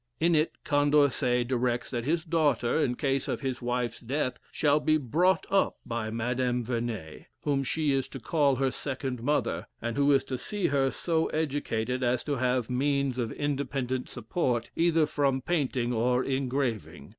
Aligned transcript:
In 0.19 0.33
it 0.33 0.53
Condorcet 0.63 1.47
directs 1.47 1.91
that 1.91 2.05
his 2.05 2.23
daughter, 2.25 2.83
in 2.83 2.95
case 2.95 3.27
of 3.27 3.41
his 3.41 3.61
wife's 3.61 3.99
death, 3.99 4.39
shall 4.51 4.79
be 4.79 4.97
brought 4.97 5.45
up 5.51 5.77
by 5.85 6.09
Madame 6.09 6.63
Vernet, 6.65 7.27
whom 7.43 7.63
she 7.63 7.91
is 7.91 8.07
to 8.07 8.19
call 8.19 8.55
her 8.55 8.71
second 8.71 9.21
mother, 9.21 9.67
and 9.79 9.97
who 9.97 10.11
is 10.11 10.23
to 10.23 10.39
see 10.39 10.65
her 10.69 10.89
so 10.89 11.27
educated 11.27 12.01
as 12.01 12.23
to 12.23 12.37
have 12.37 12.67
means 12.67 13.19
of 13.19 13.31
independent 13.33 14.09
support 14.09 14.71
either 14.75 15.05
from 15.05 15.39
painting 15.39 15.93
or 15.93 16.23
engraving. 16.23 17.09